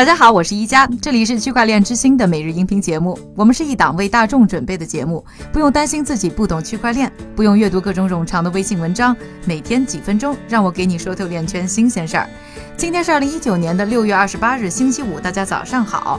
[0.00, 3.18] 大家好，我是一加，这里是区块链之星的每日音频节目。
[3.36, 12.26] 我们是一档为大众准备的节目，不用担心自己不懂区块链，不用阅读各种冗长的微信文章，每天几分钟，让我给你说透链圈新鲜事儿。
[12.78, 16.18] 今天是二零一九年的六月二十八日，星期五，大家早上好。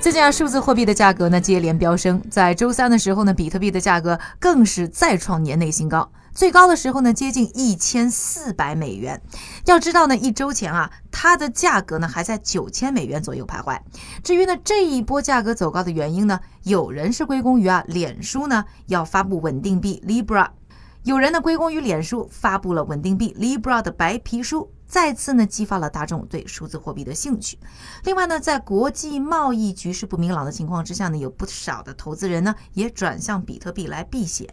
[0.00, 6.10] 最近啊，数字货币的价格呢接连飙升，在周三的时候呢，比特币的价格更是再创年内新高。
[6.34, 9.20] 最高的时候呢，接近一千四百美元。
[9.66, 13.78] 要知道呢，一周前啊，它的价格呢还在九千美元左右徘徊。
[14.22, 20.48] 至于呢这一波价格走高的原因呢，有人是归功于啊，脸书呢要发布稳定币 Libra，
[21.02, 24.72] 有人呢归功于脸书发布了稳定币 Libra 的白皮书。
[24.92, 27.58] 再次呢激发了大众对数字货币的兴趣。
[28.04, 34.46] 另外呢，在国际贸易局势不明朗的情况之下呢，有不少的投资人呢也转向比特币来避险。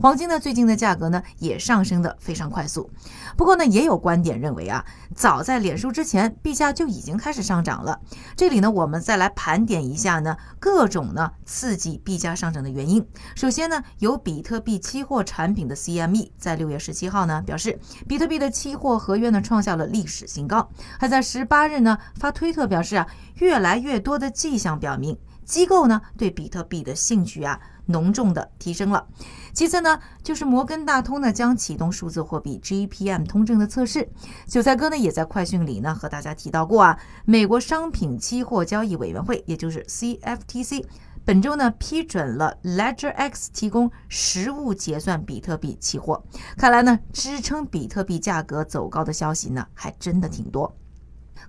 [0.00, 2.90] 黄金呢最近的价格呢也上升的非常快速。
[3.36, 8.00] 不过呢，也有观点认为啊，早在脸书之前，币价就已经开始上涨了。
[8.36, 13.06] 这里呢，我们再来盘点一下呢各种呢刺激币价上涨的原因。
[13.36, 29.06] 首先呢，有比特币期货产品的 CME 在六月十七号呢表示，比特币的期货合约呢创下了历史新高，还在十八日呢发推特表示啊，越来越多的迹象表明，机构呢对比特币的兴趣啊浓重的提升了。
[29.52, 34.08] 其次呢，就是摩根大通呢将启动数字货币 GPM 通证的测试。
[34.46, 40.84] 韭菜哥呢也在快讯里呢和大家提到过啊，美国商品期货交易委员会，也就是 CFTC。
[41.26, 46.22] 本周呢批准了 Ledger X 提供实物结算比特币期货，
[46.56, 50.72] 看来呢支撑比特币价格走高的消息呢还真的挺多。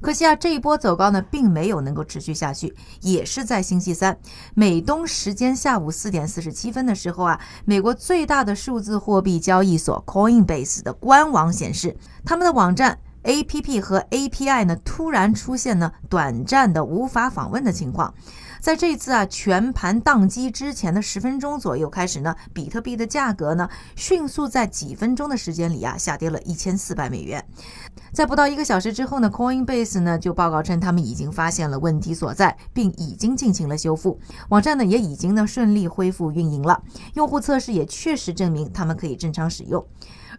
[0.01, 4.17] 可惜啊这一波走高呢并没有能够持续下去，也是在星期三
[4.55, 12.97] 美东时间下午四点四十七分的时候啊，美国最大的数字货币交易所 Coinbase 的官网显示，他们的网站。
[13.23, 18.13] APP 和 API 呢，突然出现呢短暂的无法访问的情况，
[18.61, 27.45] 在这次啊全盘宕机之前的十分钟左右开始呢，比特币的价格呢迅速在几分钟的时间里啊下跌了一千四百美元，
[28.13, 34.19] 在不到一个小时之后呢，Coinbase 呢就报告称他们已经发现了问题所在，并已经进行了修复，
[34.49, 36.81] 网站呢也已经呢顺利恢复运营了，
[37.15, 39.85] 用户测试也确实证明他们可以正常使用。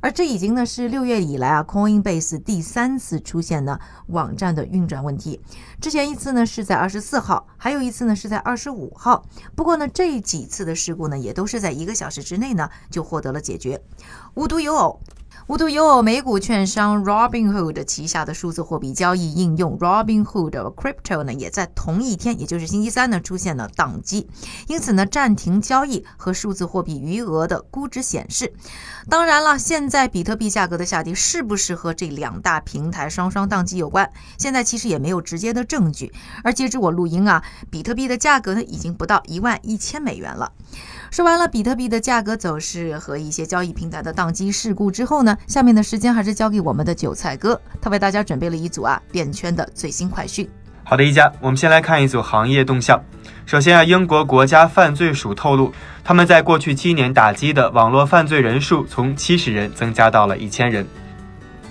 [0.01, 5.41] 而这已经呢是六月以来啊，Coinbase 第三次出现呢网站的运转问题。
[5.81, 9.25] 之前一次呢是在二十四号，还有一次呢是在二十五号。
[9.57, 13.81] 不过呢这几次的事故呢也都是在一个小时之内呢就获得了解决。
[14.35, 15.01] 无独有偶。
[15.47, 24.29] 无独有偶，美股券商 Robinhood 旗下的数字货币交易应用 Robinhood Crypto 呢，也在同一天，也就是星期三呢，出现了宕机，
[24.67, 28.53] 因此呢，暂停交易和数字货币余额的估值显示。
[29.09, 34.11] 当然了，现在比特币价格的下跌是不是和这两大平台双双宕机有关？
[34.37, 36.13] 现在其实也没有直接的证据。
[36.45, 40.53] 而截至我录音啊，比特币的价格呢，已经不到一万一千美元了。
[41.11, 50.49] 说完了比特币的价格走势和一些交易平台的宕机事故之后呢，下面的时间还是交给我们的韭菜哥，他为大家准备了一组啊链圈的最新快讯。
[50.85, 53.03] 好的，一家，我们先来看一组行业动向。
[53.47, 55.73] 首先啊，英国国家犯罪署透露，
[56.05, 60.87] 他们在过去七年打击的网络犯罪人数从七十人增加到了一千人。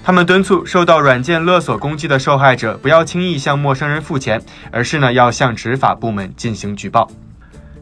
[0.03, 7.07] 他们敦促受到软件勒索攻击的受害者不要轻易向陌生人付钱，而是呢要向执法部门进行举报。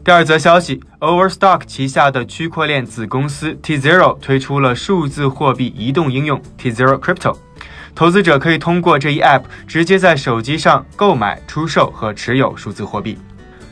[0.06, 7.36] 第二则消息，Overstock 旗下的区块链子公司 T Zero 推出了数字货币移动应用 T Zero Crypto，
[7.92, 13.18] 投资者可以通过这一 App 直接在手机上购买、出售和持有数字货币。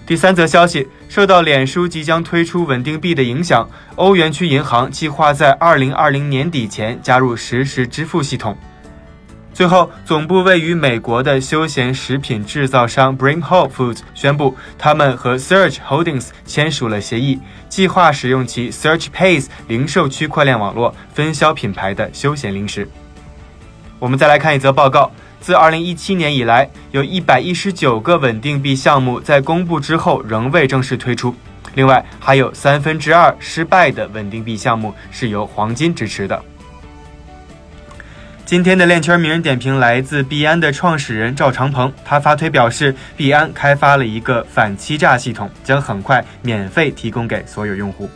[0.05, 8.59] 第三则消息，受到脸书即将推出稳定币的影响，欧元区银行计划在2020年底前加入实时支付系统。
[9.55, 17.39] 最后，总部位于美国的休闲食品制造商 Bring Whole Foods 宣布，他们和 Search Holdings 签署了协议，
[17.69, 22.89] 计划使用其 Search Pays 零售区块链网络分销品牌的休闲零食。
[24.01, 31.33] 我们再来看一则报告：自2017年以来，有一百一十九个稳定币项目在公布之后仍未正式推出，
[31.77, 36.43] 另外还有三分之二失败的稳定币项目是由黄金支持的。
[38.47, 48.09] 今天的链圈名人点评来自币安的创始人赵长鹏，他发推表示，币安开发了一个反欺诈系统，将很快免费提供给所有用户。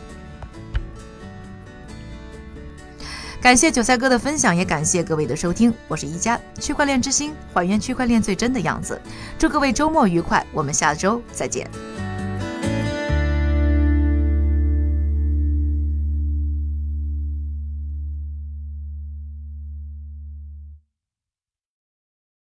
[3.41, 9.01] 感谢韭菜哥的分享，也感谢各位的收听，我是一加区块链之星，还原区块链最真的样子。
[9.39, 11.67] 祝各位周末愉快，我们下周再见。